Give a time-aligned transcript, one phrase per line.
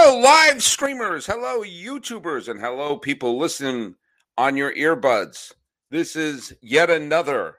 [0.00, 1.26] Hello, live streamers.
[1.26, 2.46] Hello, YouTubers.
[2.46, 3.96] And hello, people listening
[4.36, 5.52] on your earbuds.
[5.90, 7.56] This is yet another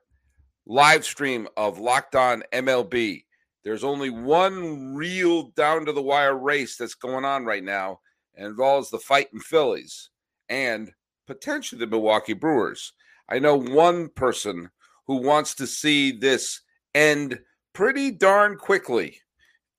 [0.65, 3.25] live stream of Locked On MLB.
[3.65, 7.99] There's only one real down to the wire race that's going on right now
[8.35, 10.09] and involves the fighting Phillies
[10.47, 10.93] and
[11.27, 12.93] potentially the Milwaukee Brewers.
[13.27, 14.69] I know one person
[15.07, 16.61] who wants to see this
[16.95, 17.37] end
[17.73, 19.19] pretty darn quickly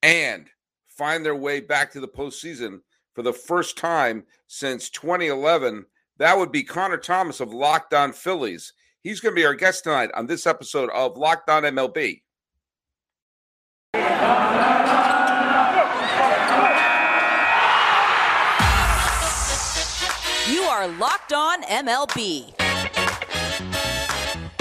[0.02, 0.50] and
[1.00, 2.78] find their way back to the postseason
[3.14, 5.86] for the first time since 2011.
[6.18, 8.74] That would be Connor Thomas of Locked On Phillies.
[9.00, 12.20] He's going to be our guest tonight on this episode of Locked On MLB.
[20.52, 22.52] You are Locked On MLB.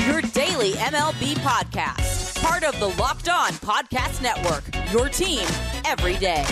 [0.08, 2.42] Your daily MLB podcast.
[2.42, 4.64] Part of the Locked On Podcast Network.
[4.94, 5.46] Your team
[5.86, 6.46] every day.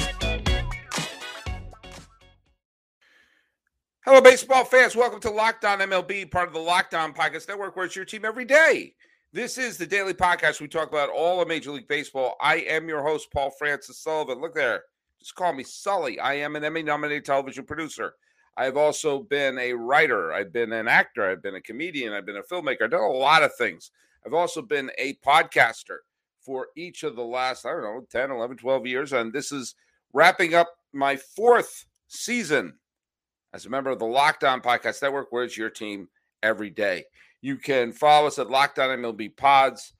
[4.06, 4.96] Hello, baseball fans.
[4.96, 8.06] Welcome to Locked On MLB, part of the Locked On Podcast Network, where it's your
[8.06, 8.94] team every day.
[9.34, 10.62] This is the daily podcast.
[10.62, 12.36] We talk about all of Major League Baseball.
[12.40, 14.40] I am your host, Paul Francis Sullivan.
[14.40, 14.84] Look there.
[15.20, 16.20] Just call me Sully.
[16.20, 18.14] I am an Emmy nominated television producer.
[18.56, 20.32] I've also been a writer.
[20.32, 21.30] I've been an actor.
[21.30, 22.14] I've been a comedian.
[22.14, 22.84] I've been a filmmaker.
[22.84, 23.92] I've done a lot of things.
[24.26, 25.98] I've also been a podcaster
[26.48, 29.12] for each of the last, I don't know, 10, 11, 12 years.
[29.12, 29.76] And this is
[30.14, 32.74] wrapping up my fourth season
[33.54, 36.08] as a member of the Locked On Podcast Network, where it's your team
[36.42, 37.04] every day.
[37.42, 39.92] You can follow us at Locked On MLB Pods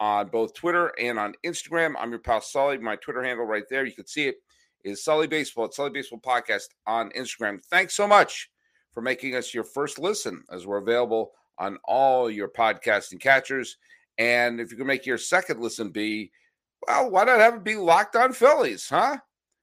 [0.00, 1.94] on both Twitter and on Instagram.
[1.96, 2.78] I'm your pal Sully.
[2.78, 3.86] My Twitter handle right there.
[3.86, 4.38] You can see it
[4.82, 7.62] is Sully Baseball at Sully Baseball Podcast on Instagram.
[7.66, 8.50] Thanks so much
[8.92, 13.76] for making us your first listen as we're available on all your podcasting catchers.
[14.18, 16.30] And if you can make your second listen be,
[16.86, 19.16] well, why not have it be Locked On Phillies, huh?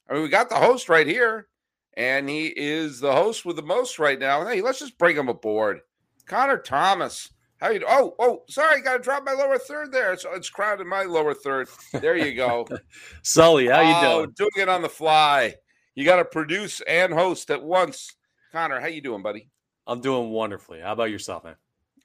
[0.09, 1.47] I mean, we got the host right here,
[1.95, 4.45] and he is the host with the most right now.
[4.45, 5.81] Hey, let's just bring him aboard.
[6.25, 7.29] Connor Thomas.
[7.59, 7.83] How you?
[7.85, 10.15] Oh, oh, sorry, I got to drop my lower third there.
[10.17, 11.67] So it's crowded my lower third.
[11.91, 12.65] There you go,
[13.21, 13.67] Sully.
[13.67, 14.33] How you oh, doing?
[14.37, 15.55] Doing it on the fly.
[15.93, 18.15] You got to produce and host at once.
[18.53, 19.49] Connor, how you doing, buddy?
[19.85, 20.79] I'm doing wonderfully.
[20.79, 21.55] How about yourself, man?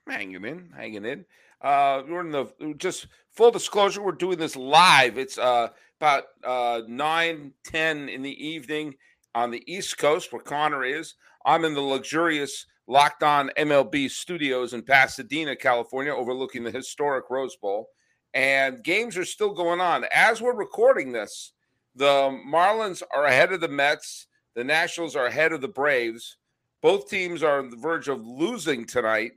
[0.08, 1.24] Hanging in, hanging in.
[1.64, 4.02] Uh, we're in the just full disclosure.
[4.02, 5.16] We're doing this live.
[5.16, 8.94] It's uh about uh 9, 10 in the evening
[9.34, 11.14] on the East Coast where Connor is.
[11.46, 17.56] I'm in the luxurious Locked On MLB studios in Pasadena, California, overlooking the historic Rose
[17.56, 17.88] Bowl.
[18.34, 20.04] And games are still going on.
[20.12, 21.52] As we're recording this,
[21.94, 24.26] the Marlins are ahead of the Mets.
[24.54, 26.36] The Nationals are ahead of the Braves.
[26.82, 29.32] Both teams are on the verge of losing tonight,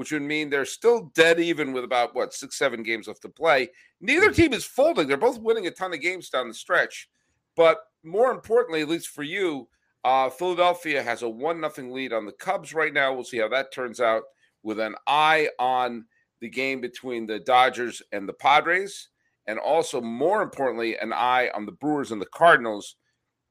[0.00, 3.28] which would mean they're still dead even with about, what, six, seven games left to
[3.28, 3.68] play.
[4.00, 5.06] Neither team is folding.
[5.06, 7.10] They're both winning a ton of games down the stretch.
[7.54, 9.68] But more importantly, at least for you,
[10.02, 13.12] uh, Philadelphia has a one nothing lead on the Cubs right now.
[13.12, 14.22] We'll see how that turns out.
[14.62, 16.06] With an eye on
[16.40, 19.10] the game between the Dodgers and the Padres,
[19.46, 22.96] and also more importantly, an eye on the Brewers and the Cardinals.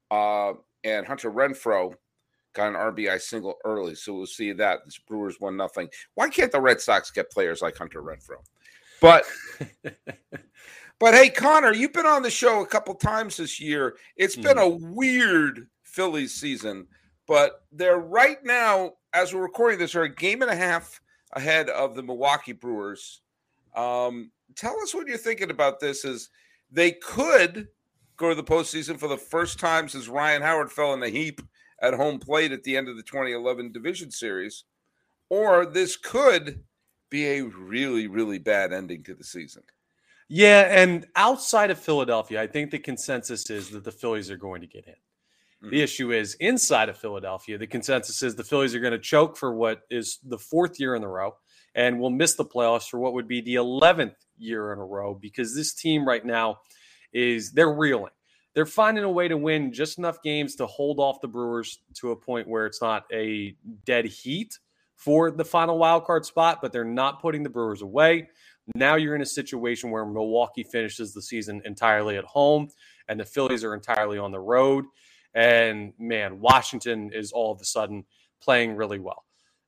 [0.10, 1.94] Uh, and Hunter Renfroe
[2.54, 4.80] got an RBI single early, so we'll see that.
[4.86, 5.90] This Brewers one nothing.
[6.16, 8.44] Why can't the Red Sox get players like Hunter Renfroe?
[9.02, 9.26] But
[11.00, 13.96] but hey, Connor, you've been on the show a couple times this year.
[14.16, 14.64] It's been Mhm.
[14.64, 16.88] a weird Phillies season,
[17.28, 21.00] but they're right now, as we're recording this, are a game and a half
[21.34, 23.22] ahead of the Milwaukee Brewers.
[23.76, 26.04] Um, tell us what you're thinking about this.
[26.04, 26.30] Is
[26.72, 27.70] they could
[28.18, 31.42] go to the postseason for the first time since Ryan Howard fell in the heap
[31.82, 34.66] at home plate at the end of the 2011 division series,
[35.30, 36.64] or this could
[37.10, 39.64] be a really, really bad ending to the season.
[40.28, 44.62] Yeah, and outside of Philadelphia, I think the consensus is that the Phillies are going
[44.62, 45.70] to get in.
[45.70, 45.84] The mm.
[45.84, 49.54] issue is inside of Philadelphia, the consensus is the Phillies are going to choke for
[49.54, 51.36] what is the fourth year in a row
[51.76, 55.14] and will miss the playoffs for what would be the 11th year in a row
[55.14, 56.60] because this team right now
[57.12, 58.12] is they're reeling.
[58.56, 62.12] They're finding a way to win just enough games to hold off the Brewers to
[62.12, 63.56] a point where it's not a
[63.86, 64.58] dead heat
[64.96, 68.28] for the final wild card spot, but they're not putting the Brewers away.
[68.76, 72.70] Now you're in a situation where Milwaukee finishes the season entirely at home
[73.08, 74.86] and the Phillies are entirely on the road.
[75.34, 78.06] And man, Washington is all of a sudden
[78.42, 79.26] playing really well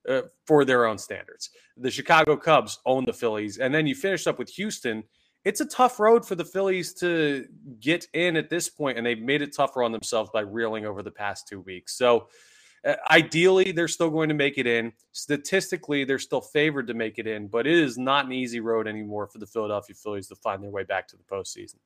[0.07, 1.49] uh, for their own standards.
[1.77, 3.57] The Chicago Cubs own the Phillies.
[3.57, 5.03] And then you finish up with Houston.
[5.43, 7.47] It's a tough road for the Phillies to
[7.79, 11.01] get in at this point, and they've made it tougher on themselves by reeling over
[11.01, 11.97] the past two weeks.
[11.97, 12.27] So,
[12.85, 14.93] uh, ideally, they're still going to make it in.
[15.11, 18.87] Statistically, they're still favored to make it in, but it is not an easy road
[18.87, 21.77] anymore for the Philadelphia Phillies to find their way back to the postseason.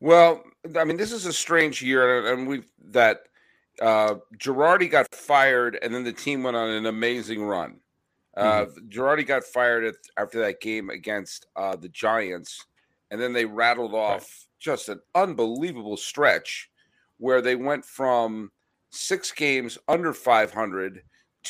[0.00, 0.42] Well,
[0.78, 3.28] I mean, this is a strange year, and we that
[3.80, 7.80] uh, Girardi got fired, and then the team went on an amazing run.
[8.36, 8.88] Uh, mm-hmm.
[8.88, 12.64] Girardi got fired at, after that game against uh, the Giants,
[13.10, 14.46] and then they rattled off right.
[14.58, 16.70] just an unbelievable stretch
[17.18, 18.50] where they went from
[18.90, 21.02] six games under 500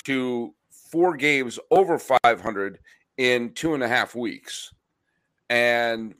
[0.04, 0.54] to
[0.90, 2.78] four games over 500
[3.16, 4.72] in two and a half weeks.
[5.48, 6.14] And,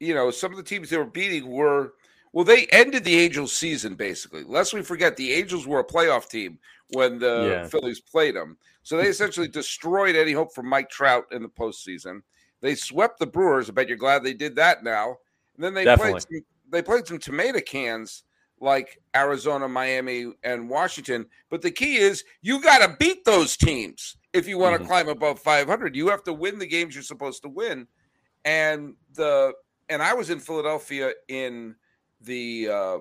[0.00, 1.94] you know, some of the teams they were beating were
[2.32, 4.42] well, they ended the Angels season basically.
[4.44, 6.58] Lest we forget, the Angels were a playoff team
[6.92, 7.66] when the yeah.
[7.66, 8.56] Phillies played them.
[8.82, 12.22] So they essentially destroyed any hope for Mike Trout in the postseason.
[12.60, 13.68] They swept the Brewers.
[13.68, 15.16] I bet you're glad they did that now.
[15.56, 16.12] And then they Definitely.
[16.12, 18.24] played some, they played some tomato cans
[18.60, 21.26] like Arizona, Miami, and Washington.
[21.50, 24.88] But the key is you got to beat those teams if you want to mm-hmm.
[24.88, 25.96] climb above 500.
[25.96, 27.88] You have to win the games you're supposed to win.
[28.44, 29.52] And the
[29.88, 31.74] and I was in Philadelphia in
[32.20, 32.98] the uh,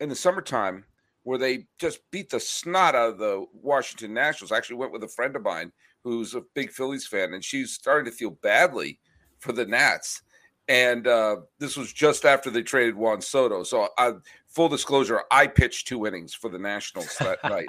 [0.00, 0.84] in the summertime
[1.24, 4.52] where they just beat the snot out of the Washington Nationals.
[4.52, 5.72] I actually went with a friend of mine
[6.04, 9.00] who's a big Phillies fan, and she's starting to feel badly
[9.40, 10.22] for the Nats.
[10.68, 13.64] And uh, this was just after they traded Juan Soto.
[13.64, 14.12] So, uh,
[14.48, 17.68] full disclosure, I pitched two innings for the Nationals that night.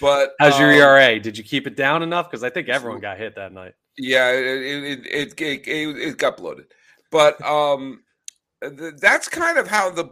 [0.00, 1.18] But how's your um, ERA?
[1.18, 2.30] Did you keep it down enough?
[2.30, 3.74] Because I think everyone got hit that night.
[3.98, 6.66] Yeah, it it, it it, it, got bloated.
[7.10, 8.02] But um,
[8.60, 10.10] that's kind of how the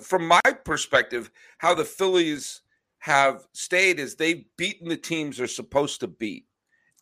[0.00, 2.62] from my perspective, how the Phillies
[2.98, 6.46] have stayed is they've beaten the teams they're supposed to beat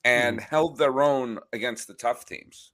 [0.05, 0.43] and mm.
[0.43, 2.73] held their own against the tough teams.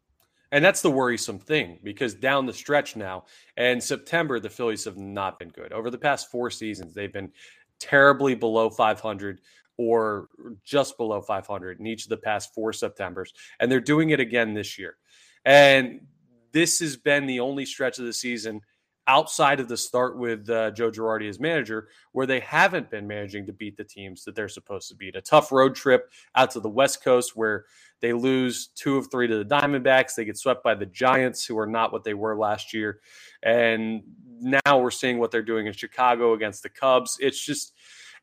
[0.52, 3.24] And that's the worrisome thing because down the stretch now,
[3.56, 5.72] and September, the Phillies have not been good.
[5.72, 7.32] Over the past four seasons, they've been
[7.80, 9.40] terribly below 500
[9.76, 10.28] or
[10.62, 13.32] just below 500 in each of the past four Septembers.
[13.58, 14.96] And they're doing it again this year.
[15.44, 16.06] And
[16.52, 18.60] this has been the only stretch of the season
[19.06, 23.46] outside of the start with uh, Joe Girardi as manager, where they haven't been managing
[23.46, 25.16] to beat the teams that they're supposed to beat.
[25.16, 27.66] A tough road trip out to the West Coast where
[28.00, 30.14] they lose two of three to the Diamondbacks.
[30.14, 33.00] They get swept by the Giants, who are not what they were last year.
[33.42, 34.02] And
[34.40, 37.16] now we're seeing what they're doing in Chicago against the Cubs.
[37.20, 37.72] It's just,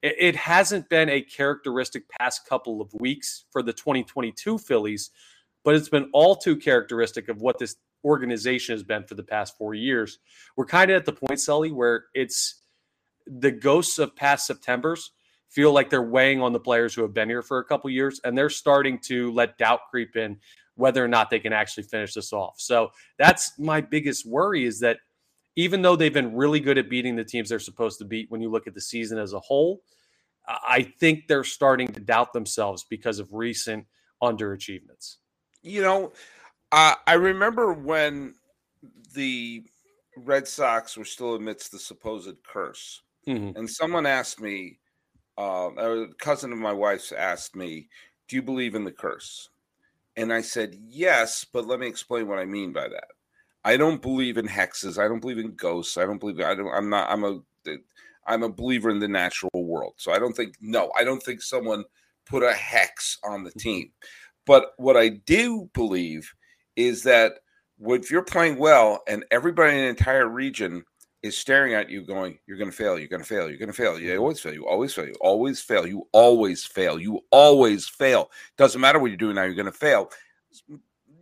[0.01, 5.11] it, it hasn't been a characteristic past couple of weeks for the 2022 Phillies,
[5.63, 9.57] but it's been all too characteristic of what this organization has been for the past
[9.57, 10.19] four years.
[10.55, 12.61] We're kind of at the point, Sully, where it's
[13.27, 15.11] the ghosts of past Septembers
[15.49, 18.21] feel like they're weighing on the players who have been here for a couple years,
[18.23, 20.37] and they're starting to let doubt creep in
[20.75, 22.55] whether or not they can actually finish this off.
[22.57, 24.97] So that's my biggest worry is that
[25.57, 28.41] even though they've been really good at beating the teams they're supposed to beat, when
[28.41, 29.81] you look at the season as a whole,
[30.47, 33.85] I think they're starting to doubt themselves because of recent
[34.23, 35.17] underachievements.
[35.61, 36.13] You know,
[36.71, 38.35] uh, I remember when
[39.13, 39.63] the
[40.17, 43.57] Red Sox were still amidst the supposed curse, mm-hmm.
[43.57, 44.79] and someone asked me,
[45.37, 47.89] uh, a cousin of my wife's asked me,
[48.27, 49.49] "Do you believe in the curse?"
[50.15, 53.07] And I said, "Yes, but let me explain what I mean by that.
[53.63, 54.97] I don't believe in hexes.
[54.97, 55.97] I don't believe in ghosts.
[55.97, 56.39] I don't believe.
[56.39, 56.73] I don't.
[56.73, 57.09] I'm not.
[57.09, 57.39] I'm a.
[58.27, 59.93] I'm a believer in the natural world.
[59.97, 60.55] So I don't think.
[60.61, 61.83] No, I don't think someone
[62.25, 63.59] put a hex on the mm-hmm.
[63.59, 63.91] team.
[64.45, 66.33] But what I do believe
[66.75, 67.39] is that
[67.79, 70.83] if you're playing well and everybody in the entire region
[71.23, 73.69] is staring at you going, you're going to fail, you're going to fail, you're going
[73.69, 73.99] to fail.
[73.99, 74.19] You mm-hmm.
[74.19, 78.31] always fail, you always fail, you always fail, you always fail, you always fail.
[78.57, 80.09] Doesn't matter what you're doing now, you're going to fail.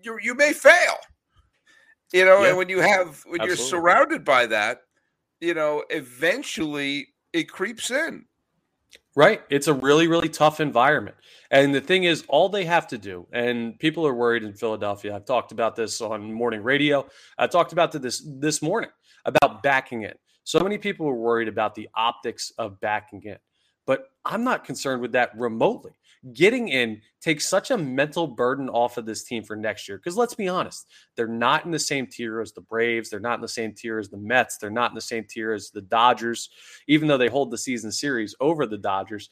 [0.02, 0.96] You you may fail.
[2.14, 2.50] You know, yeah.
[2.50, 3.48] and when you have when Absolutely.
[3.48, 4.82] you're surrounded by that,
[5.42, 8.26] you know, eventually it creeps in.
[9.16, 9.42] Right.
[9.50, 11.18] It's a really, really tough environment.
[11.52, 15.16] And the thing is, all they have to do, and people are worried in Philadelphia.
[15.16, 17.08] I've talked about this on morning radio.
[17.38, 18.92] I talked about this this morning
[19.26, 20.14] about backing in.
[20.44, 23.38] So many people are worried about the optics of backing in,
[23.86, 25.92] but I'm not concerned with that remotely
[26.34, 29.98] getting in takes such a mental burden off of this team for next year.
[29.98, 33.10] Because let's be honest, they're not in the same tier as the Braves.
[33.10, 34.58] They're not in the same tier as the Mets.
[34.58, 36.50] They're not in the same tier as the Dodgers,
[36.88, 39.30] even though they hold the season series over the Dodgers.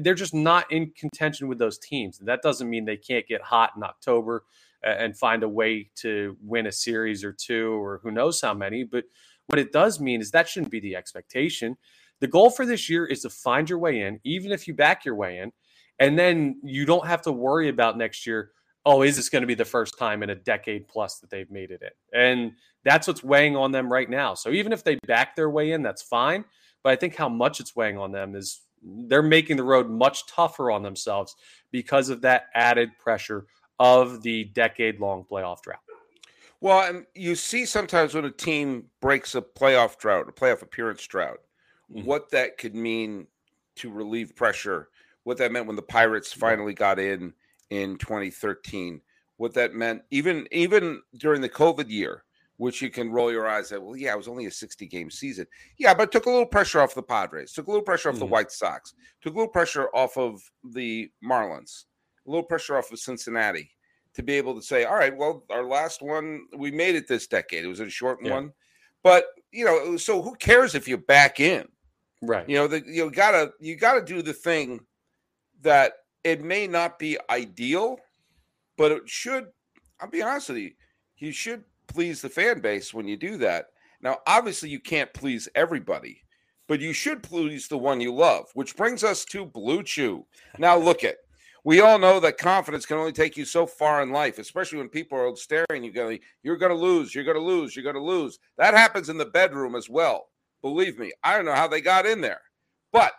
[0.00, 2.18] They're just not in contention with those teams.
[2.18, 4.44] And that doesn't mean they can't get hot in October
[4.82, 8.84] and find a way to win a series or two or who knows how many.
[8.84, 9.04] But
[9.46, 11.76] what it does mean is that shouldn't be the expectation.
[12.20, 15.04] The goal for this year is to find your way in, even if you back
[15.04, 15.52] your way in
[15.98, 18.52] and then you don't have to worry about next year.
[18.84, 21.50] Oh, is this going to be the first time in a decade plus that they've
[21.50, 22.20] made it in?
[22.20, 22.52] And
[22.84, 24.34] that's what's weighing on them right now.
[24.34, 26.44] So even if they back their way in, that's fine.
[26.84, 30.26] But I think how much it's weighing on them is they're making the road much
[30.26, 31.34] tougher on themselves
[31.72, 33.46] because of that added pressure
[33.80, 35.80] of the decade long playoff drought.
[36.60, 41.06] Well, and you see sometimes when a team breaks a playoff drought, a playoff appearance
[41.06, 41.40] drought,
[41.92, 42.06] mm-hmm.
[42.06, 43.26] what that could mean
[43.76, 44.88] to relieve pressure,
[45.26, 47.34] what that meant when the Pirates finally got in
[47.70, 49.00] in 2013,
[49.38, 52.22] what that meant even even during the COVID year,
[52.58, 53.82] which you can roll your eyes at.
[53.82, 55.44] Well, yeah, it was only a 60 game season.
[55.78, 58.20] Yeah, but took a little pressure off the Padres, took a little pressure off mm-hmm.
[58.20, 61.86] the White Sox, took a little pressure off of the Marlins,
[62.24, 63.68] a little pressure off of Cincinnati
[64.14, 67.26] to be able to say, all right, well, our last one, we made it this
[67.26, 67.64] decade.
[67.64, 68.32] It was a short yeah.
[68.32, 68.52] one.
[69.02, 71.66] But, you know, so who cares if you're back in?
[72.22, 72.48] Right.
[72.48, 74.80] You know, the, you gotta you gotta do the thing
[75.62, 75.94] that
[76.24, 77.98] it may not be ideal,
[78.76, 79.46] but it should.
[80.00, 80.72] I'll be honest with you,
[81.16, 83.66] you should please the fan base when you do that.
[84.02, 86.22] Now, obviously, you can't please everybody,
[86.68, 90.26] but you should please the one you love, which brings us to Blue Chew.
[90.58, 91.16] Now, look at
[91.66, 94.88] we all know that confidence can only take you so far in life, especially when
[94.88, 97.96] people are staring you going, you're going to lose, you're going to lose, you're going
[97.96, 98.38] to lose.
[98.56, 100.28] That happens in the bedroom as well.
[100.62, 102.40] Believe me, I don't know how they got in there,
[102.92, 103.14] but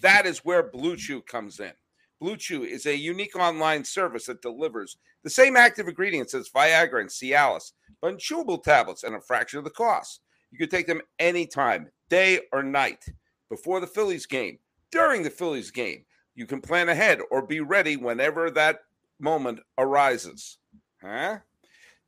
[0.00, 1.72] that is where Blue Chew comes in.
[2.20, 7.00] Blue Chew is a unique online service that delivers the same active ingredients as Viagra
[7.00, 10.20] and Cialis, but in chewable tablets and a fraction of the cost.
[10.50, 13.04] You can take them anytime, day or night,
[13.50, 14.58] before the Phillies game,
[14.90, 16.04] during the Phillies game.
[16.34, 18.80] You can plan ahead or be ready whenever that
[19.20, 20.58] moment arises.
[21.02, 21.38] Huh?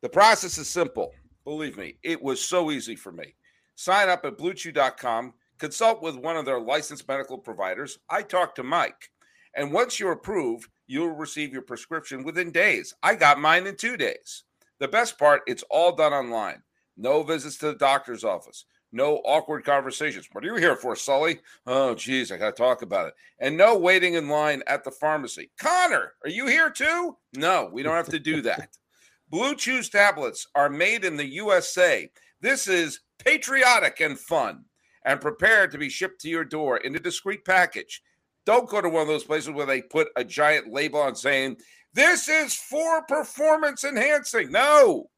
[0.01, 1.11] The process is simple.
[1.43, 3.35] Believe me, it was so easy for me.
[3.75, 7.99] Sign up at bluechew.com, consult with one of their licensed medical providers.
[8.09, 9.11] I talked to Mike.
[9.55, 12.95] And once you're approved, you'll receive your prescription within days.
[13.03, 14.43] I got mine in two days.
[14.79, 16.63] The best part, it's all done online.
[16.97, 18.65] No visits to the doctor's office.
[18.91, 20.27] No awkward conversations.
[20.31, 21.39] What are you here for, Sully?
[21.67, 23.13] Oh, geez, I got to talk about it.
[23.39, 25.51] And no waiting in line at the pharmacy.
[25.59, 27.15] Connor, are you here too?
[27.37, 28.69] No, we don't have to do that.
[29.29, 32.09] Blue Chews tablets are made in the USA.
[32.41, 34.65] This is patriotic and fun
[35.05, 38.01] and prepared to be shipped to your door in a discreet package.
[38.45, 41.57] Don't go to one of those places where they put a giant label on saying,
[41.93, 44.51] This is for performance enhancing.
[44.51, 45.09] No.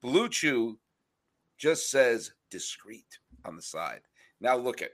[0.00, 0.78] Blue Chew
[1.58, 4.00] just says discreet on the side.
[4.40, 4.90] Now look at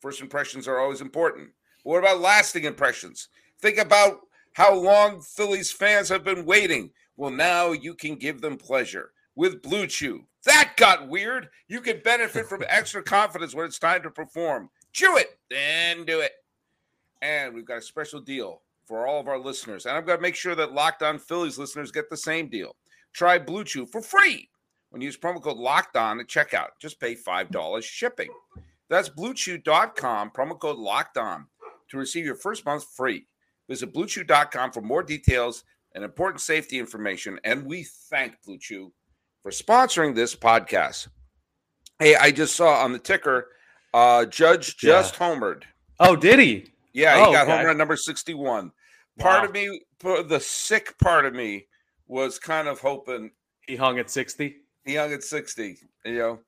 [0.00, 1.50] first impressions are always important.
[1.84, 3.28] What about lasting impressions?
[3.60, 4.20] Think about
[4.52, 6.90] how long Phillies fans have been waiting.
[7.16, 10.24] Well, now you can give them pleasure with Blue Chew.
[10.44, 11.48] That got weird.
[11.68, 14.70] You can benefit from extra confidence when it's time to perform.
[14.92, 16.32] Chew it, then do it.
[17.22, 19.86] And we've got a special deal for all of our listeners.
[19.86, 22.76] And I'm going to make sure that Locked On Phillies listeners get the same deal.
[23.12, 24.48] Try Blue Chew for free
[24.90, 26.68] when you use promo code Locked On at checkout.
[26.80, 28.30] Just pay $5 shipping.
[28.88, 31.46] That's bluechew.com, promo code Locked On
[31.88, 33.26] to receive your first month free.
[33.68, 37.38] Visit bluechew.com for more details and important safety information.
[37.44, 38.92] And we thank Blue Chew
[39.42, 41.08] for sponsoring this podcast.
[41.98, 43.48] Hey, I just saw on the ticker,
[43.92, 45.28] uh, Judge just yeah.
[45.28, 45.64] homered.
[46.00, 46.72] Oh, did he?
[46.92, 47.56] Yeah, he oh, got okay.
[47.56, 48.72] home run number 61.
[49.18, 49.46] Part wow.
[49.46, 51.66] of me, the sick part of me,
[52.08, 53.30] was kind of hoping
[53.66, 54.56] he hung at 60.
[54.84, 56.40] He hung at 60, you know.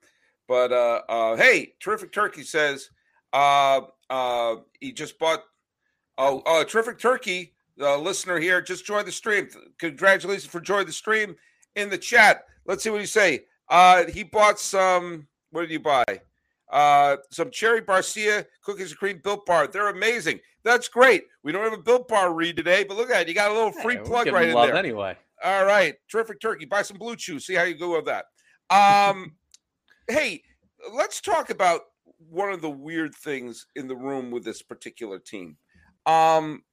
[0.47, 2.91] But uh, uh hey, terrific turkey says
[3.33, 5.43] uh uh he just bought
[6.19, 9.49] oh uh terrific turkey, the listener here just joined the stream.
[9.79, 11.35] Congratulations for joining the stream
[11.77, 12.45] in the chat.
[12.66, 13.44] Let's see what you say.
[13.68, 16.04] Uh he bought some what did you buy?
[16.75, 19.68] Uh, some cherry barcia cookies and cream built bar.
[19.68, 20.40] They're amazing.
[20.64, 21.25] That's great.
[21.44, 23.28] We don't have a built bar read today, but look at it.
[23.28, 24.75] You got a little free plug right in there.
[24.75, 25.16] Anyway.
[25.44, 25.94] All right.
[26.11, 26.64] Terrific turkey.
[26.64, 27.38] Buy some blue chew.
[27.38, 28.25] See how you go with that.
[28.71, 29.37] Um,
[30.09, 30.42] hey,
[30.92, 31.83] let's talk about
[32.28, 35.56] one of the weird things in the room with this particular team.
[36.06, 36.64] Um,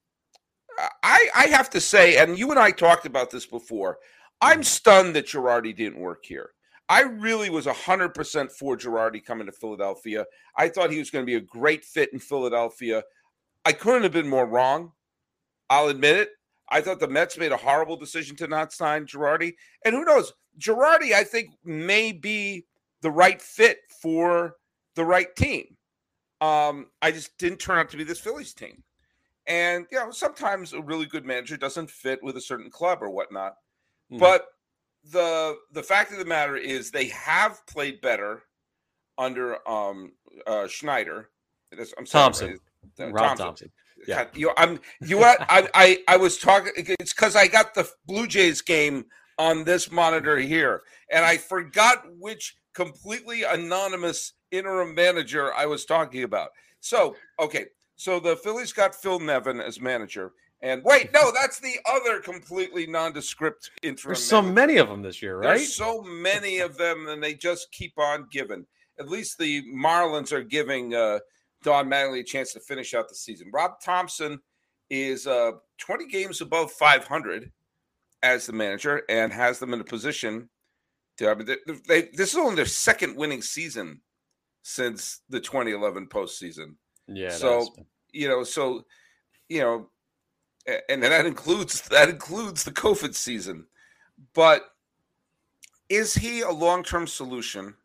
[1.03, 4.00] I I have to say, and you and I talked about this before.
[4.41, 6.50] I'm stunned that Girardi didn't work here.
[6.89, 10.25] I really was 100% for Girardi coming to Philadelphia.
[10.57, 13.03] I thought he was going to be a great fit in Philadelphia.
[13.63, 14.91] I couldn't have been more wrong.
[15.69, 16.29] I'll admit it.
[16.69, 19.53] I thought the Mets made a horrible decision to not sign Girardi.
[19.86, 20.33] And who knows?
[20.60, 22.65] Girardi, I think, may be
[23.01, 24.55] the right fit for
[24.95, 25.77] the right team.
[26.41, 28.83] Um, I just didn't turn out to be this Phillies team.
[29.48, 33.10] And, you know, sometimes a really good manager doesn't fit with a certain club or
[33.10, 33.53] whatnot.
[34.12, 34.20] Mm-hmm.
[34.20, 34.46] But
[35.12, 38.44] the the fact of the matter is they have played better
[39.18, 40.12] under um
[40.46, 41.30] uh Schneider.
[41.72, 42.60] I'm sorry, Thomson.
[43.00, 43.46] Uh, Rob Thomson.
[43.46, 43.72] Thomson.
[44.08, 44.25] Yeah.
[44.34, 48.27] You I'm you what I, I I was talking it's because I got the Blue
[48.27, 49.06] Jays game
[49.38, 56.24] on this monitor here, and I forgot which completely anonymous interim manager I was talking
[56.24, 56.50] about.
[56.80, 57.65] So, okay,
[57.96, 60.34] so the Phillies got Phil Nevin as manager.
[60.63, 64.13] And wait, no, that's the other completely nondescript interim.
[64.13, 65.58] There's so many of them this year, right?
[65.58, 68.65] There's so many of them, and they just keep on giving.
[69.00, 71.20] At least the Marlins are giving uh,
[71.63, 73.50] Don Mattingly a chance to finish out the season.
[73.51, 74.39] Rob Thomson
[74.91, 77.51] is uh, 20 games above 500
[78.22, 80.50] as the manager and has them in a position
[81.18, 81.30] to.
[81.30, 84.01] I mean, they, they, this is only their second winning season
[84.62, 86.75] since the 2011 postseason.
[87.08, 87.32] Yeah.
[87.32, 87.68] So
[88.12, 88.86] you know, so
[89.50, 89.89] you know,
[90.89, 93.65] and that includes that includes the COVID season.
[94.34, 94.63] But
[95.89, 97.75] is he a long term solution,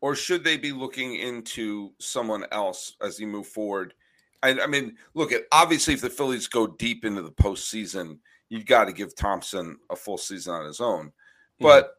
[0.00, 3.94] or should they be looking into someone else as they move forward?
[4.42, 8.18] I, I mean, look at obviously if the Phillies go deep into the postseason,
[8.50, 11.06] you've got to give Thomson a full season on his own.
[11.06, 11.64] Mm-hmm.
[11.64, 11.94] But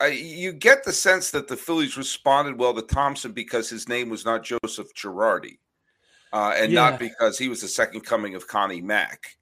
[0.00, 4.08] I, you get the sense that the Phillies responded well to Thomson because his name
[4.08, 5.58] was not Joseph Girardi,
[6.34, 6.90] uh, and yeah.
[6.90, 9.36] not because he was the second coming of Connie Mack.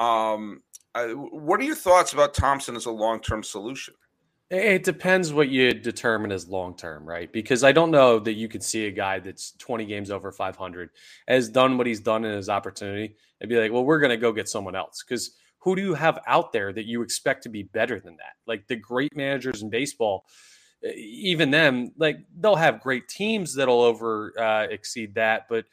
[0.00, 0.62] Um,
[0.92, 3.94] uh, what are your thoughts about Thomson as a long term solution?
[4.50, 7.32] It depends what you determine as long term, right?
[7.32, 10.90] Because I don't know that you could see a guy that's 20 games over 500
[11.28, 14.16] has done what he's done in his opportunity and be like, well, we're going to
[14.16, 15.02] go get someone else.
[15.02, 18.34] Because who do you have out there that you expect to be better than that?
[18.46, 20.26] Like the great managers in baseball,
[20.94, 25.64] even them, like they'll have great teams that'll over uh, exceed that, but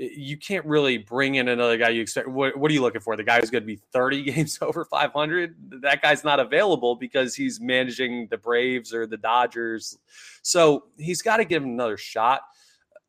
[0.00, 2.26] you can't really bring in another guy you expect.
[2.26, 3.16] What, what are you looking for?
[3.16, 5.82] The guy who's going to be 30 games over 500?
[5.82, 9.98] That guy's not available because he's managing the Braves or the Dodgers.
[10.42, 12.40] So he's got to give him another shot.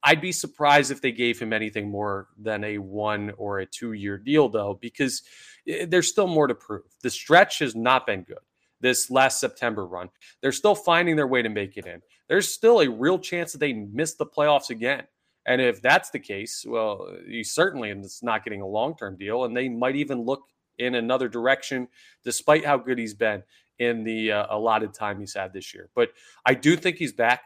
[0.04, 3.94] I'd be surprised if they gave him anything more than a one or a two
[3.94, 5.22] year deal, though, because
[5.68, 6.84] eh, there's still more to prove.
[7.02, 8.40] The stretch has not been good
[8.82, 10.10] this last September run.
[10.42, 12.02] They're still finding their way to make it in.
[12.28, 15.04] There's still a real chance that they miss the playoffs again.
[15.46, 19.46] And if that's the case, well, he certainly is not getting a long term deal,
[19.46, 20.44] and they might even look
[20.78, 21.88] in another direction,
[22.24, 23.44] despite how good he's been
[23.80, 25.90] in the uh, allotted time he's had this year.
[25.96, 26.10] But
[26.46, 27.42] I do think he's back.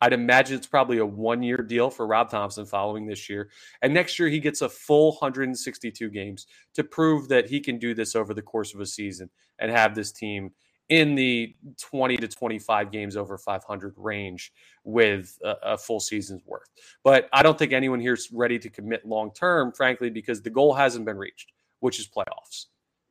[0.00, 3.50] I'd imagine it's probably a one year deal for Rob Thomson following this year.
[3.80, 7.94] And next year, he gets a full 162 games to prove that he can do
[7.94, 10.52] this over the course of a season and have this team
[10.88, 14.52] in the 20 to 25 games over 500 range
[14.84, 16.68] with a, a, full season's worth.
[17.02, 20.50] But I don't think anyone here is ready to commit long term, frankly, because the
[20.50, 22.66] goal hasn't been reached, which is playoffs.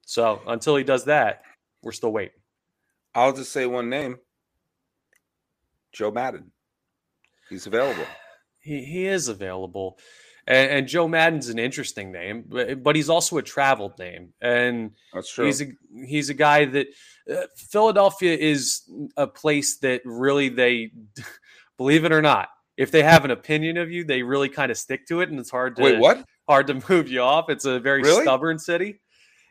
[0.05, 1.41] So until he does that,
[1.83, 2.39] we're still waiting.
[3.13, 4.17] I'll just say one name
[5.91, 6.51] Joe Maddon.
[7.49, 8.05] He's available.
[8.59, 9.99] He, he is available.
[10.47, 14.91] And, and, Joe Maddon's an interesting name, but, but he's also a traveled name, and
[15.11, 15.47] that's true.
[15.47, 15.71] He's a
[16.05, 16.87] he's a guy that
[17.31, 18.83] uh, Philadelphia is
[19.17, 20.91] a place that really they
[21.77, 24.77] believe it or not, if they have an opinion of you, they really kind of
[24.77, 27.49] stick to it, and it's hard to wait what hard to move you off.
[27.49, 28.21] It's a very really?
[28.21, 28.99] stubborn city.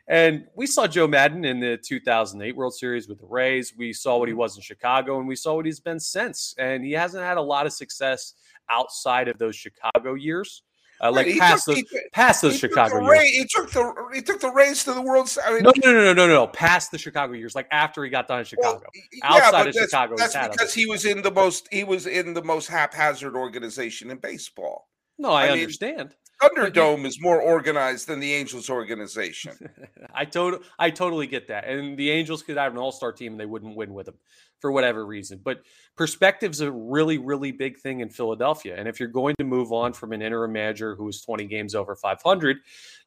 [0.07, 3.73] And we saw Joe Maddon in the 2008 World Series with the Rays.
[3.75, 4.41] We saw what he mm-hmm.
[4.41, 6.53] was in Chicago, and we saw what he's been since.
[6.59, 8.33] And he hasn't had a lot of success
[8.69, 10.61] outside of those Chicago years.
[11.01, 13.09] Uh, like he past took, those, he, past those Chicago years.
[13.09, 15.29] Ray, he took the he took the Rays to the World.
[15.45, 16.47] I mean, no, no, no, no, no, no.
[16.47, 19.73] Past the Chicago years, like after he got done in Chicago, well, outside yeah, of
[19.75, 20.15] that's, Chicago.
[20.17, 24.17] That's because he was in the most he was in the most haphazard organization in
[24.17, 24.87] baseball.
[25.17, 26.09] No, I, I understand.
[26.09, 29.53] Mean, Thunderdome is more organized than the Angels organization.
[30.13, 31.65] I totally, I totally get that.
[31.65, 34.15] And the Angels could have an all-star team and they wouldn't win with them
[34.59, 35.39] for whatever reason.
[35.43, 35.61] But
[35.95, 38.75] perspective's a really, really big thing in Philadelphia.
[38.77, 41.75] And if you're going to move on from an interim manager who is 20 games
[41.75, 42.57] over 500,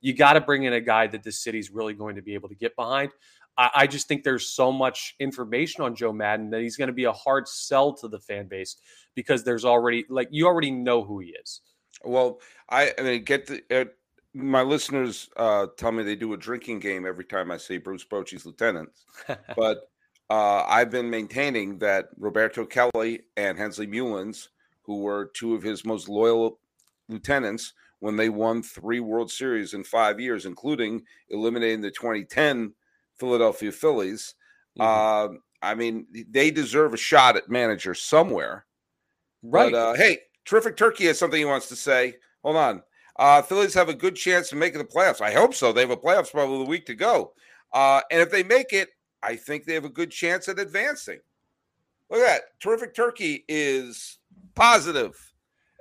[0.01, 2.49] you got to bring in a guy that the city's really going to be able
[2.49, 3.11] to get behind.
[3.59, 6.95] I, I just think there's so much information on Joe Maddon that he's going to
[6.95, 8.77] be a hard sell to the fan base
[9.15, 11.61] because there's already like you already know who he is.
[12.05, 13.63] Well, I, I mean, get the.
[13.71, 13.85] Uh,
[14.35, 18.05] my listeners uh, tell me they do a drinking game every time I say Bruce
[18.05, 19.05] Bochy's lieutenants,
[19.57, 19.91] but
[20.31, 24.49] uh, I've been maintaining that Roberto Kelly and Hensley Meulens,
[24.83, 26.61] who were two of his most loyal
[27.09, 32.75] lieutenants when they won three World Series in five years, including eliminating the 2010
[33.19, 34.35] Philadelphia Phillies.
[34.79, 35.35] Mm-hmm.
[35.35, 38.67] Uh, I mean, they deserve a shot at manager somewhere.
[39.43, 39.73] Right.
[39.73, 42.15] But, uh, hey, Terrific Turkey has something he wants to say.
[42.43, 42.83] Hold on.
[43.19, 45.21] Uh, Phillies have a good chance of making the playoffs.
[45.21, 45.73] I hope so.
[45.73, 47.35] They have a playoffs probably a week to go.
[47.75, 48.89] Uh, and if they make it,
[49.23, 51.19] I think they have a good chance at advancing.
[52.09, 52.43] Look at that.
[52.61, 54.21] Terrific Turkey is
[54.55, 55.15] positive,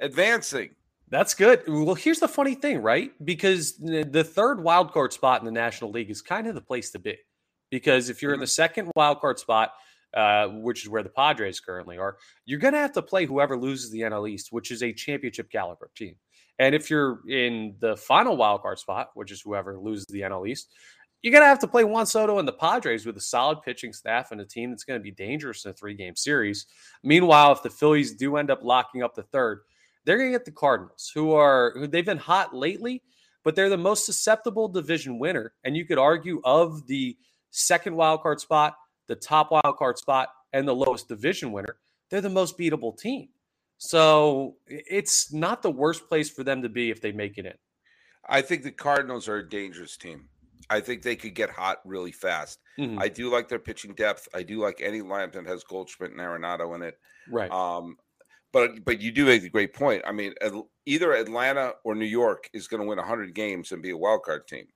[0.01, 0.71] advancing.
[1.07, 1.61] That's good.
[1.65, 3.13] Well, here's the funny thing, right?
[3.23, 6.91] Because the third wild card spot in the National League is kind of the place
[6.91, 7.17] to be.
[7.69, 8.49] Because if you're in the mm-hmm.
[8.49, 9.71] second wild card spot,
[10.13, 13.57] uh, which is where the Padres currently are, you're going to have to play whoever
[13.57, 16.15] loses the NL East, which is a championship caliber team.
[16.59, 20.47] And if you're in the final wild card spot, which is whoever loses the NL
[20.47, 20.73] East,
[21.21, 23.91] you're going to have to play Juan Soto and the Padres with a solid pitching
[23.91, 26.67] staff and a team that's going to be dangerous in a three game series.
[27.03, 29.61] Meanwhile, if the Phillies do end up locking up the third,
[30.05, 33.03] they're going to get the Cardinals, who are who they've been hot lately,
[33.43, 35.53] but they're the most susceptible division winner.
[35.63, 37.17] And you could argue of the
[37.49, 38.75] second wild card spot,
[39.07, 41.77] the top wild card spot, and the lowest division winner,
[42.09, 43.29] they're the most beatable team.
[43.77, 47.53] So it's not the worst place for them to be if they make it in.
[48.27, 50.29] I think the Cardinals are a dangerous team.
[50.69, 52.59] I think they could get hot really fast.
[52.77, 52.99] Mhm.
[52.99, 54.27] I do like their pitching depth.
[54.33, 56.99] I do like any lineup that has Goldschmidt and Arenado in it.
[57.29, 57.49] Right.
[57.51, 57.97] Um,
[58.51, 60.03] but but you do make a great point.
[60.05, 60.33] I mean,
[60.85, 64.23] either Atlanta or New York is going to win 100 games and be a wild
[64.23, 64.67] card team,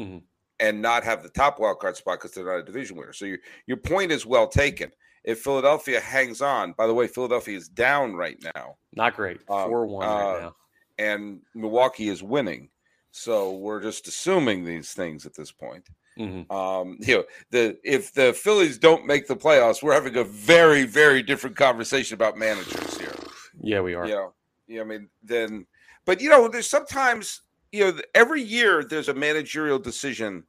[0.00, 0.22] Mhm.
[0.60, 3.12] And not have the top wild card spot because they're not a division winner.
[3.12, 4.90] So your your point is well taken.
[5.24, 9.40] If Philadelphia hangs on, by the way, Philadelphia is down right now, Not great.
[9.48, 10.56] uh, 4 1 right uh, now.
[10.98, 12.68] and Milwaukee is winning.
[13.10, 15.88] So we're just assuming these things at this point.
[16.18, 16.50] Mhm.
[16.52, 20.84] Um, you know, the if the Phillies don't make the playoffs, we're having a very,
[20.84, 23.14] very different conversation about managers here.
[23.60, 24.04] Yeah, we are.
[24.06, 24.34] Yeah, You know,
[24.66, 25.66] yeah, I mean, then,
[26.04, 27.40] but you know, there's sometimes,
[27.74, 30.46] you know, every year there's a managerial decision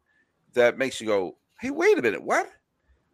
[0.53, 2.51] that makes you go, "Hey, wait a minute, what?"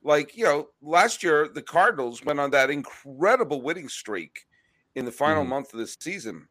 [0.04, 4.48] Like, you know, last year the Cardinals went on that incredible winning streak
[4.96, 5.46] in the final Mhm.
[5.46, 6.50] month of the season,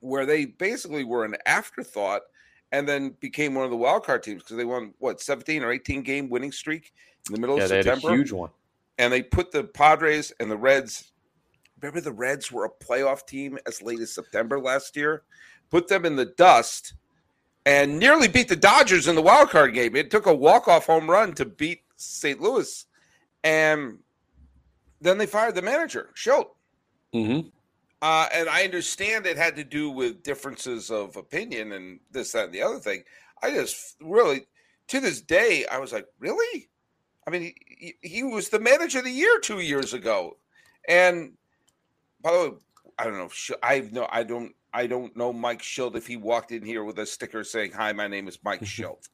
[0.00, 2.22] where they basically were an afterthought
[2.72, 5.72] and then became one of the wild card teams because they won what 17 or
[5.72, 6.92] 18 game winning streak
[7.28, 8.50] in the middle Yeah, of they had a September huge one.
[8.98, 11.12] and they put the Padres and the Reds.
[11.80, 15.24] Remember, the Reds were a playoff team as late as September last year.
[15.70, 16.94] Put them in the dust
[17.64, 19.96] and nearly beat the Dodgers in the wild card game.
[19.96, 22.40] It took a walk off home run to beat St.
[22.40, 22.86] Louis,
[23.42, 23.98] and
[25.00, 26.50] then they fired the manager, Schultz.
[27.12, 27.40] hmm
[28.00, 32.46] Uh, and I understand it had to do with differences of opinion and this, that,
[32.46, 33.02] and the other thing.
[33.42, 34.46] I just really,
[34.88, 36.68] to this day, I was like, really?
[37.26, 40.36] I mean, he, he was the manager of the year two years ago,
[40.88, 41.32] and
[42.22, 42.56] by the way,
[42.98, 43.30] I don't know.
[43.62, 46.98] I know I don't I don't know Mike Shildt if he walked in here with
[46.98, 49.08] a sticker saying, "Hi, my name is Mike Shildt."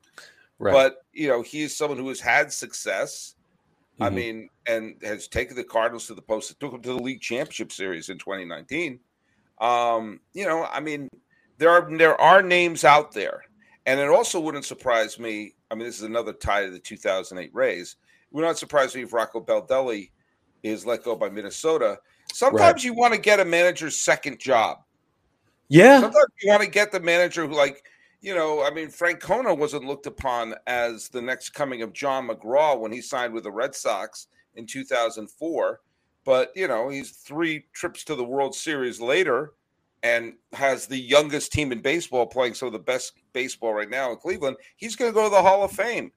[0.58, 0.72] Right.
[0.72, 3.36] But you know, he is someone who has had success.
[4.00, 4.14] I Mhm.
[4.14, 6.58] mean, and has taken the Cardinals to the post.
[6.58, 8.98] Took them to the league championship series in 2019.
[9.60, 11.08] Um, you know, I mean,
[11.58, 13.44] there are there are names out there,
[13.86, 15.54] and it also wouldn't surprise me.
[15.70, 17.96] I mean, this is another tie to the 2008 Rays.
[18.24, 20.10] It would not surprise me if Rocco Baldelli
[20.64, 22.00] is let go by Minnesota.
[22.32, 24.78] Sometimes you want to get a manager's second job.
[25.72, 26.00] Yeah.
[26.00, 27.84] Sometimes you want to get the manager who, like,
[28.20, 32.78] you know, I mean, Francona wasn't looked upon as the next coming of John McGraw
[32.78, 35.80] when he signed with the Red Sox in 2004.
[36.24, 39.54] But, you know, he's three trips to the World Series later
[40.04, 44.10] and has the youngest team in baseball playing some of the best baseball right now
[44.12, 44.56] in Cleveland.
[44.76, 46.12] He's going to go to the Hall of Fame.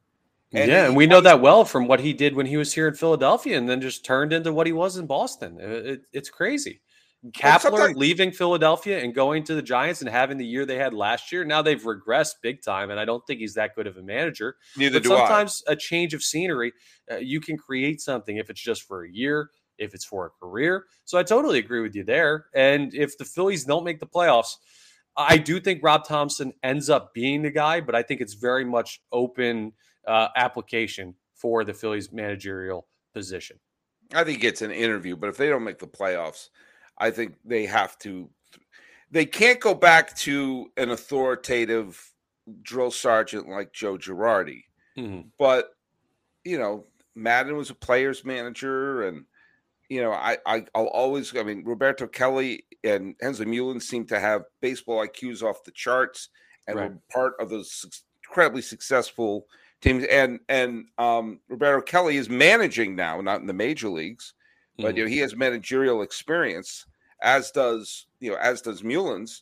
[0.54, 2.88] And yeah, and we know that well from what he did when he was here
[2.88, 5.60] in Philadelphia, and then just turned into what he was in Boston.
[5.60, 6.82] It- it- it's crazy.
[7.32, 11.32] Kapler leaving Philadelphia and going to the Giants and having the year they had last
[11.32, 11.44] year.
[11.44, 14.58] Now they've regressed big time, and I don't think he's that good of a manager.
[14.78, 15.18] Neither But do I.
[15.20, 16.74] sometimes a change of scenery,
[17.12, 20.30] uh, you can create something if it's just for a year, if it's for a
[20.30, 20.86] career.
[21.06, 22.46] So I totally agree with you there.
[22.54, 24.56] And if the Phillies don't make the playoffs,
[25.18, 28.66] I do think Rob Thomson ends up being the guy, but I think it's very
[28.66, 29.74] much open
[30.06, 33.60] uh, application for the Phillies managerial position.
[34.14, 36.50] I think it's an interview, but if they don't make the playoffs,
[36.98, 38.30] I think they have to.
[39.12, 42.14] They can't go back to an authoritative
[42.62, 44.64] drill sergeant like Joe Girardi,
[44.98, 45.32] Mhm.
[45.38, 45.72] but
[46.44, 49.26] you know, Maddon was a player's manager, and
[49.90, 51.36] you know, I, I I'll always.
[51.36, 56.30] I mean, Roberto Kelly and Hensley Meulens seem to have baseball IQs off the charts,
[56.68, 56.92] and Right.
[56.92, 57.86] were part of those
[58.24, 59.48] incredibly successful
[59.82, 60.04] teams.
[60.06, 64.34] And and um, Roberto Kelly is managing now, not in the major leagues
[64.78, 64.98] but Mhm.
[64.98, 66.86] you know he has managerial experience
[67.22, 69.42] as does you know as does Meulens.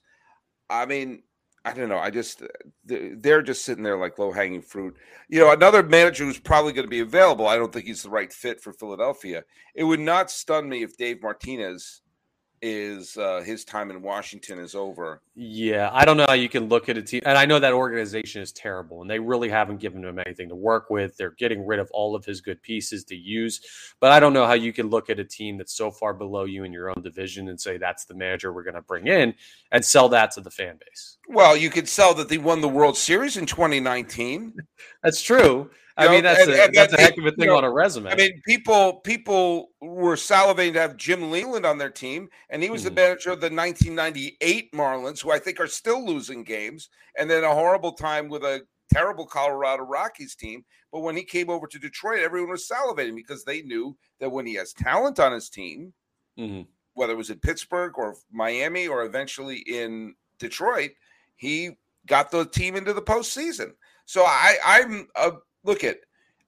[0.70, 1.24] I mean,
[1.66, 1.98] I don't know.
[1.98, 2.44] I just
[2.86, 4.96] they're just sitting there like low hanging fruit.
[5.30, 7.48] You know, another manager who's probably going to be available.
[7.48, 9.44] I don't think he's the right fit for Philadelphia.
[9.74, 12.02] It would not stun me if Dave Martinez
[12.64, 15.22] is uh, his time in Washington is over.
[15.36, 17.74] Yeah, I don't know how you can look at a team, and I know that
[17.74, 21.18] organization is terrible, and they really haven't given him anything to work with.
[21.18, 23.60] They're getting rid of all of his good pieces to use,
[24.00, 26.46] but I don't know how you can look at a team that's so far below
[26.46, 29.36] you in your own division and say that's the manager we're going to bring in
[29.74, 31.18] and sell that to the fan base.
[31.28, 34.54] Well, you could sell that they won the World Series in 2019.
[35.04, 35.70] That's true.
[35.96, 37.48] I You know, mean, that's and- a and that's a heck of a you thing
[37.48, 38.10] know, on a resume.
[38.12, 42.70] I mean, people people were salivating to have Jim Leyland on their team, and he
[42.72, 42.86] was Mhm.
[42.86, 47.44] the manager of the 1998 Marlins, who I think are still losing games, and then
[47.44, 50.66] a horrible time with a terrible Colorado Rockies team.
[50.92, 54.46] But when he came over to Detroit, everyone was salivating because they knew that when
[54.48, 55.94] he has talent on his team,
[56.40, 56.68] Mhm.
[56.96, 60.92] whether it was in Pittsburgh or Miami or eventually in Detroit,
[61.44, 61.72] he
[62.08, 63.74] got the team into the postseason.
[64.06, 65.32] So I, I'm uh,
[65.64, 65.98] look at.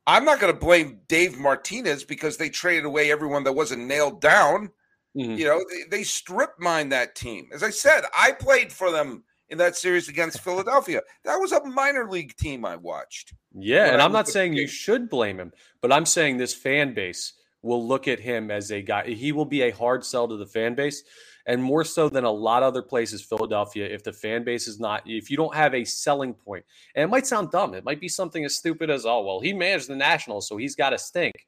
[0.07, 4.21] I'm not going to blame Dave Martinez because they traded away everyone that wasn't nailed
[4.21, 4.69] down.
[5.17, 5.33] Mm-hmm.
[5.33, 7.49] You know, they, they strip mine that team.
[7.51, 11.01] As I said, I played for them in that series against Philadelphia.
[11.23, 13.33] That was a minor league team I watched.
[13.53, 17.33] Yeah, and I'm not saying you should blame him, but I'm saying this fan base
[17.63, 19.07] will look at him as a guy.
[19.07, 21.03] He will be a hard sell to the fan base,
[21.45, 23.85] and more so than a lot of other places, Philadelphia.
[23.85, 27.07] If the fan base is not, if you don't have a selling point, and it
[27.07, 29.95] might sound dumb, it might be something as stupid as, oh well, he managed the
[29.95, 31.45] Nationals, so he's got to stink.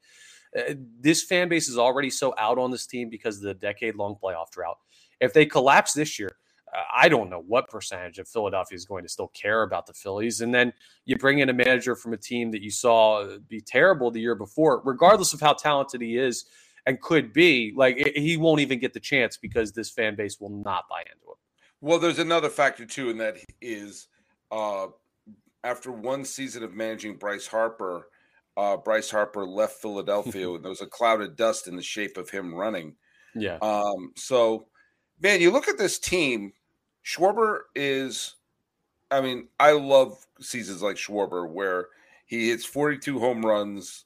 [0.58, 3.96] Uh, this fan base is already so out on this team because of the decade
[3.96, 4.78] long playoff drought.
[5.20, 6.38] If they collapse this year,
[6.94, 10.42] I don't know what percentage of Philadelphia is going to still care about the Phillies.
[10.42, 10.74] And then
[11.06, 14.36] you bring in a manager from a team that you saw be terrible the year
[14.36, 16.46] before, regardless of how talented he is
[16.88, 20.50] and could be, like he won't even get the chance because this fan base will
[20.50, 21.38] not buy into it.
[21.82, 24.08] Well, there's another factor too, and that is
[24.52, 24.88] uh,
[25.64, 28.08] after one season of managing Bryce Harper,
[28.56, 32.18] uh, Bryce Harper left Philadelphia, and there was a cloud of dust in the shape
[32.18, 32.96] of him running.
[33.36, 33.58] Yeah.
[33.62, 34.68] Um, so,
[35.22, 36.54] man, you look at this team
[37.06, 38.36] Schwarber is,
[39.12, 41.88] I mean, I love seasons like Schwarber where
[42.26, 44.06] he hits 42 home runs.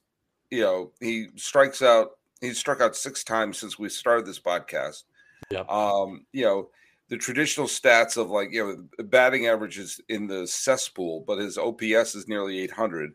[0.50, 2.10] You know, he strikes out,
[2.42, 5.04] he's struck out six times since we started this podcast.
[5.50, 5.64] Yeah.
[5.68, 6.68] Um, you know,
[7.08, 12.14] the traditional stats of like, you know, batting averages in the cesspool, but his OPS
[12.14, 13.12] is nearly 800.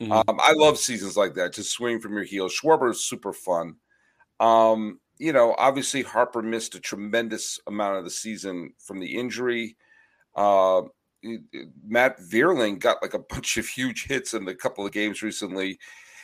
[0.00, 0.12] Mm-hmm.
[0.12, 2.54] Um, I love seasons like that, to swing from your heels.
[2.54, 3.76] Schwarber is super fun.
[4.40, 9.76] Um, you know, obviously Harper missed a tremendous amount of the season from the injury.
[10.34, 10.82] Uh,
[11.86, 15.78] Matt Vierling got like a bunch of huge hits in a couple of games recently.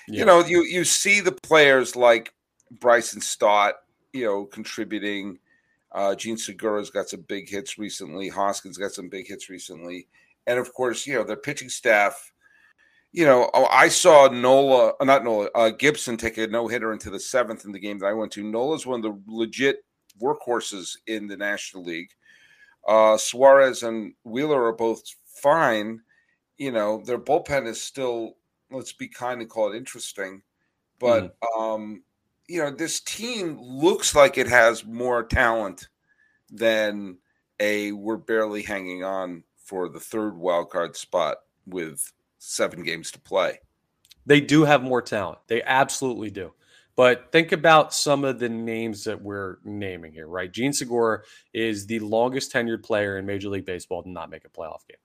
[0.09, 0.21] Yeah.
[0.21, 2.33] You know, you you see the players like
[2.71, 3.75] Bryson Stott,
[4.13, 5.39] you know, contributing.
[5.93, 8.29] Uh, Jean Segura's got some big hits recently.
[8.29, 10.07] Hoskins got some big hits recently,
[10.47, 12.33] and of course, you know, their pitching staff
[13.13, 16.93] you know, oh, I saw Nola, uh, not Nola, uh, Gibson take a no hitter
[16.93, 18.45] into the seventh in the game that I went to.
[18.45, 19.85] Nola's one of the legit
[20.23, 22.11] workhorses in the National League.
[22.87, 26.01] Uh, Suarez and Wheeler are both fine.
[26.57, 28.35] You know, their bullpen is still,
[28.71, 30.43] let's be kind and call it interesting.
[31.01, 31.61] But, mm.
[31.61, 32.03] um,
[32.51, 35.89] you know, this team looks like it has more talent
[36.51, 37.17] than
[37.61, 43.21] a we're barely hanging on for the third wild card spot with seven games to
[43.21, 43.61] play.
[44.27, 45.39] They do have more talent.
[45.47, 46.53] They absolutely do.
[46.97, 50.51] But think about some of the names that we're naming here, right?
[50.51, 51.21] Jean Segura
[51.55, 54.99] is the longest tenured player in Major League Baseball to not make a playoff game.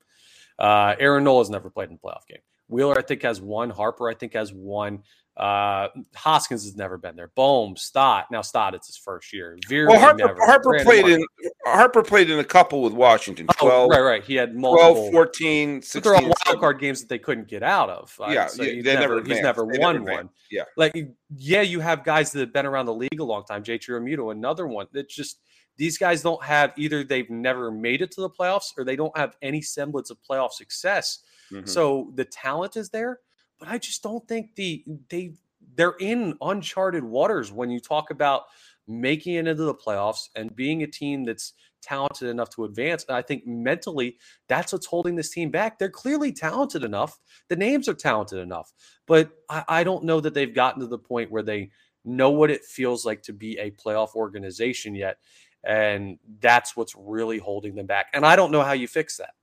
[0.57, 2.41] Uh, Aaron Nola has never played in a playoff game.
[2.67, 3.69] Wheeler, I think, has one.
[3.69, 5.03] Harper, I think, has one.
[5.37, 7.31] Uh, Hoskins has never been there.
[7.35, 8.31] Bohm, Stott.
[8.31, 9.57] Now Stott, it's his first year.
[9.67, 10.45] Veer well, Harper, never.
[10.45, 11.25] Harper Brandon played Martin.
[11.43, 13.47] in Harper played in a couple with Washington.
[13.57, 14.23] 12, oh, right, right.
[14.23, 16.01] He had multiple 12, 14, 16.
[16.01, 18.17] But they're all wild card games that they couldn't get out of.
[18.29, 20.29] Yeah, so yeah they never, he's never they won never one.
[20.49, 20.63] Yeah.
[20.77, 20.95] Like,
[21.35, 23.61] yeah, you have guys that have been around the league a long time.
[23.61, 24.87] JT Realmuto, another one.
[24.93, 25.41] It's just
[25.77, 29.15] these guys don't have either they've never made it to the playoffs or they don't
[29.17, 31.19] have any semblance of playoff success.
[31.51, 31.67] Mm-hmm.
[31.67, 33.19] So the talent is there,
[33.65, 35.33] but I just don't think the they
[35.75, 38.43] they're in uncharted waters when you talk about
[38.87, 43.03] making it into the playoffs and being a team that's talented enough to advance.
[43.07, 45.77] And I think mentally, that's what's holding this team back.
[45.77, 47.19] They're clearly talented enough.
[47.49, 48.71] The names are talented enough,
[49.05, 51.71] but I, I don't know that they've gotten to the point where they
[52.03, 55.17] know what it feels like to be a playoff organization yet.
[55.63, 58.07] And that's what's really holding them back.
[58.13, 59.33] And I don't know how you fix that.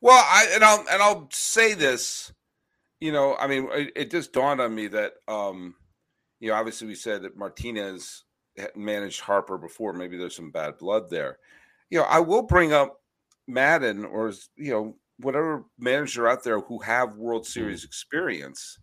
[0.00, 2.32] Well, I and I'll and I'll say this
[3.02, 5.74] you know, I mean, it, it, just dawned on me that, um,
[6.38, 8.22] you know, obviously we said that Martinez
[8.76, 9.92] managed Harper before.
[9.92, 11.38] Maybe there's some bad blood there.
[11.90, 13.00] You know, I will bring up
[13.48, 17.60] Madden or you know whatever manager out there who have World mm-hmm.
[17.60, 18.78] Series experience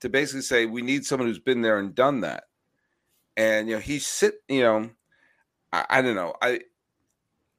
[0.00, 2.44] to basically say we need someone who's been there and done that.
[3.36, 4.36] And you know, he's sit.
[4.48, 4.90] You know,
[5.70, 6.32] I, I don't know.
[6.40, 6.60] I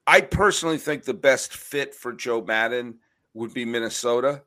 [0.07, 2.97] I personally think the best fit for Joe Maddon
[3.35, 4.41] would be Minnesota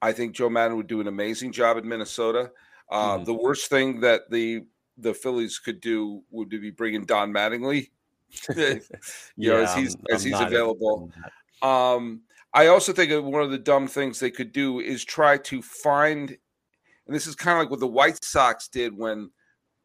[0.00, 2.52] I think Joe Maddon would do an amazing job in Minnesota.
[2.90, 3.24] Uh, mm-hmm.
[3.24, 4.64] The worst thing that the
[4.96, 7.90] the Phillies could do would be bringing Don Mattingly,
[8.56, 8.80] you
[9.36, 11.10] yeah, know, as he's I'm, as I'm he's available.
[11.62, 12.22] Um,
[12.54, 16.30] I also think one of the dumb things they could do is try to find,
[17.06, 19.30] and this is kind of like what the White Sox did when,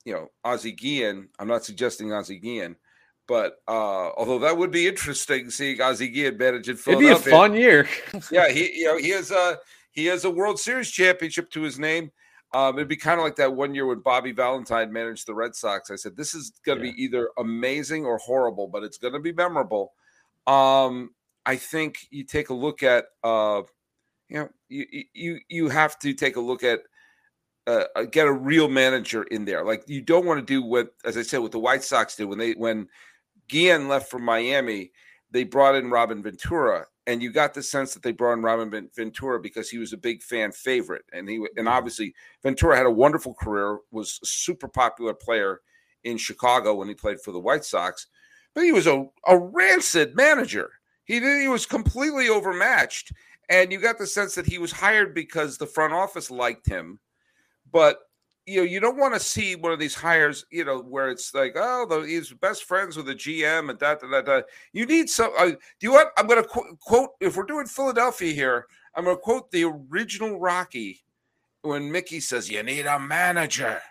[0.06, 1.30] you know, Ozzie Guillen.
[1.40, 2.76] I'm not suggesting Ozzie Guillen,
[3.28, 7.12] but uh, although that would be interesting seeing Ozzie Guillen manage in Philadelphia.
[7.12, 7.88] It'd be a fun year.
[8.32, 9.60] yeah, he you know he has a
[9.94, 12.12] he has a World Series championship to his name.
[12.54, 15.56] Um, it'd be kind of like that one year when Bobby Valentine managed the Red
[15.56, 15.90] Sox.
[15.90, 16.92] I said, this is going to Yeah.
[16.92, 19.94] be either amazing or horrible, but it's going to be memorable.
[20.46, 23.64] Um, I think you take a look at, uh,
[24.30, 26.82] you know, you you you have to take a look at
[27.66, 29.64] uh, uh, get a real manager in there.
[29.64, 32.26] Like you don't want to do what, as I said, what the White Sox did
[32.26, 32.88] when they when
[33.48, 34.92] Guillen left from Miami.
[35.32, 38.90] They brought in Robin Ventura, and you got the sense that they brought in Robin
[38.96, 41.68] Ventura because he was a big fan favorite, and he and mm-hmm.
[41.68, 45.62] obviously Ventura had a wonderful career, was a super popular player
[46.04, 48.08] in Chicago when he played for the White Sox,
[48.54, 50.72] but he was a, a rancid manager.
[51.06, 53.12] He did, he was completely overmatched,
[53.50, 57.00] and you got the sense that he was hired because the front office liked him,
[57.72, 58.00] but
[58.46, 61.34] you know you don't want to see one of these hires, you know, where it's
[61.34, 64.46] like oh the, he's best friends with the GM and that that that.
[64.74, 65.32] You need some.
[65.38, 66.10] Uh, do you want?
[66.18, 68.66] I'm going to qu- quote if we're doing Philadelphia here.
[68.96, 71.04] I'm going to quote the original Rocky
[71.62, 73.82] when Mickey says, "You need a manager."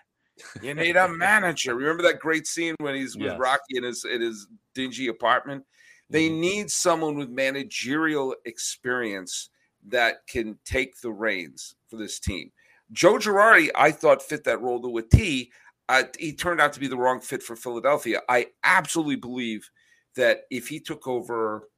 [0.63, 1.75] You need a manager.
[1.75, 3.39] Remember that great scene when he's with Yes.
[3.39, 5.63] Rocky in his in his dingy apartment?
[6.09, 6.39] They Mhm.
[6.39, 9.49] need someone with managerial experience
[9.87, 12.51] that can take the reins for this team.
[12.91, 15.51] Joe Girardi, I thought fit that role to a T.
[15.89, 18.21] Uh, he turned out to be the wrong fit for Philadelphia.
[18.29, 19.69] I absolutely believe
[20.15, 21.69] that if he took over,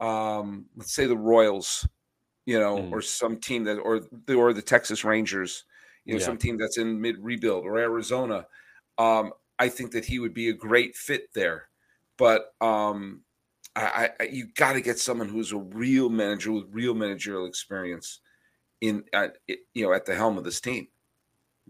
[0.00, 1.86] um, let's say the Royals,
[2.46, 2.92] you know, Mm.
[2.92, 5.64] or some team that, or the or the Texas Rangers,
[6.04, 6.26] you know, Yeah.
[6.26, 8.46] some team that's in mid rebuild or Arizona,
[8.98, 11.68] um, I think that he would be a great fit there.
[12.16, 13.24] But um,
[13.76, 18.20] I, I you got to get someone who's a real manager with real managerial experience
[18.80, 20.88] in, it- you know, at the helm of this team.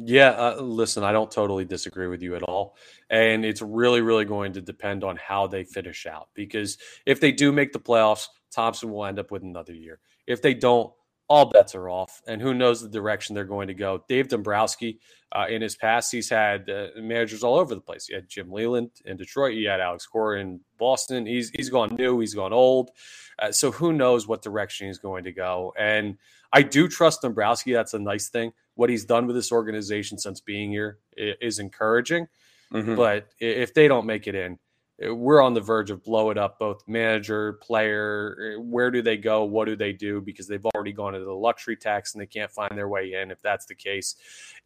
[0.00, 2.76] Yeah, uh, listen, I don't totally disagree with you at all.
[3.10, 6.28] And it's really, really going to depend on how they finish out.
[6.34, 9.98] Because if they do make the playoffs, Thomson will end up with another year.
[10.26, 10.92] If they don't,
[11.26, 12.22] all bets are off.
[12.28, 14.04] And who knows the direction they're going to go.
[14.08, 15.00] Dave Dombrowski,
[15.32, 18.06] uh, in his past, he's had uh, managers all over the place.
[18.06, 19.54] He had Jim Leyland in Detroit.
[19.54, 21.26] He had Alex Cora in Boston.
[21.26, 22.20] He's he's gone new.
[22.20, 22.92] He's gone old.
[23.38, 25.74] Uh, so who knows what direction he's going to go.
[25.76, 26.16] And
[26.52, 27.72] I do trust Dombrowski.
[27.72, 28.52] That's a nice thing.
[28.74, 32.28] What he's done with this organization since being here is encouraging.
[32.72, 32.96] Mhm.
[32.96, 34.58] But if they don't make it in,
[35.04, 38.56] uh, we're on the verge of blow it up, both manager, player.
[38.56, 39.44] uh, Where do they go?
[39.44, 40.20] What do they do?
[40.20, 43.30] Because they've already gone into the luxury tax and they can't find their way in.
[43.30, 44.16] If that's the case,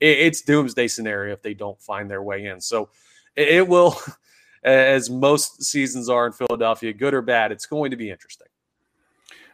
[0.01, 2.61] it's doomsday scenario if they don't find their way in.
[2.61, 2.90] So
[3.37, 3.97] it will,
[4.64, 8.49] as most seasons are in Philadelphia, good or bad, it's going to be interesting.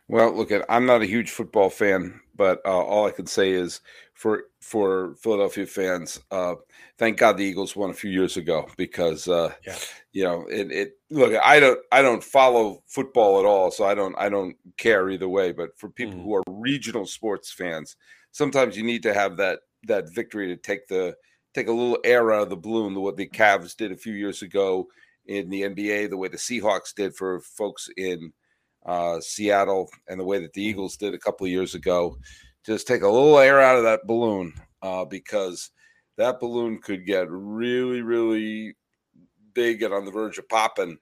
[0.09, 3.51] Well, look at I'm not a huge football fan, but uh, all I can say
[3.51, 3.81] is
[4.15, 6.55] for for Philadelphia fans, uh,
[6.97, 9.79] thank God the Eagles won a few years ago because uh, Yeah.
[10.13, 10.93] you know it, it.
[11.11, 15.11] Look, I don't I don't follow football at all, so I don't I don't care
[15.11, 15.53] either way.
[15.53, 16.23] But for people Mhm.
[16.23, 17.97] who are regional sports fans,
[18.33, 21.17] sometimes you need to have that that victory to take the
[21.55, 22.95] take a little air out of the balloon.
[22.95, 24.89] The what the Cavs did a few years ago
[25.27, 28.33] in the NBA, the way the Seahawks did for folks in
[28.87, 32.17] uh, Seattle and the way that the Eagles did a couple of years ago.
[32.65, 35.71] Just take a little air out of that balloon uh, because
[36.17, 38.77] that balloon could get really, really
[39.55, 40.99] big and on the verge of popping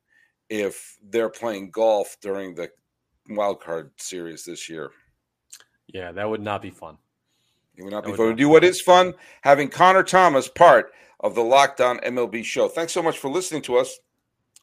[0.48, 2.70] if they're playing golf during the
[3.30, 4.90] wild card series this year.
[5.88, 6.98] Yeah, that would not be fun.
[7.76, 8.28] It would not That be would fun.
[8.30, 9.12] not Do what fun.
[9.12, 12.68] fun having Connor Thomas part of the Locked On MLB show.
[12.68, 13.98] Thanks so much for listening to us.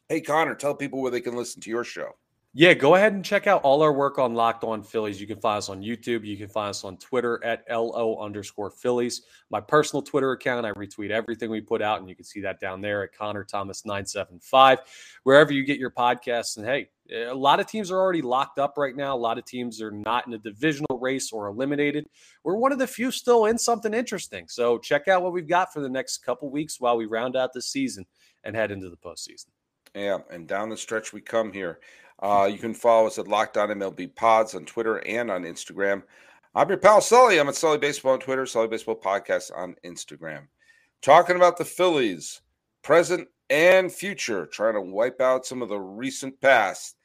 [0.08, 2.10] Hey, Connor, tell people where they can listen to your show.
[2.56, 5.20] Yeah, go ahead and check out all our work on Locked On Phillies.
[5.20, 6.24] You can find us on YouTube.
[6.24, 9.22] You can find us on Twitter at LO underscore Phillies.
[9.50, 12.60] My personal Twitter account, I retweet everything we put out, and you can see that
[12.60, 14.78] down there at Connor Thomas 975.
[15.24, 16.56] Wherever you get your podcasts.
[16.56, 19.16] And hey, a lot of teams are already locked up right now.
[19.16, 22.06] A lot of teams are not in a divisional race or eliminated.
[22.44, 24.46] We're one of the few still in something interesting.
[24.46, 27.52] So check out what we've got for the next couple weeks while we round out
[27.52, 28.06] the season
[28.44, 29.48] and head into the postseason.
[29.94, 31.80] Yeah, and down the stretch we come here.
[32.22, 36.02] Uh, you can follow us at Locked On MLB Pods on Twitter and on Instagram.
[36.54, 37.38] I'm your pal Sully.
[37.38, 40.46] I'm at Sully Baseball on Twitter, Sully Baseball Podcast on Instagram.
[41.02, 42.40] Talking about the Phillies,
[42.82, 46.96] present and future, trying to wipe out some of the recent past.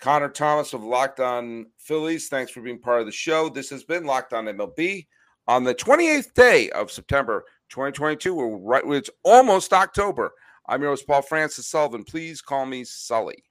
[0.00, 3.48] Connor Thomas of Locked On Phillies, thanks for being part of the show.
[3.48, 5.06] This has been Locked On MLB
[5.46, 8.34] on the 28th day of September 2022.
[8.34, 10.32] We're right, it's almost October.
[10.68, 12.04] I'm your host, Paul Francis Sullivan.
[12.04, 13.45] Please call me Sully.